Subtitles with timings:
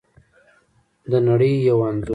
[1.11, 2.09] د نړۍ یو انځور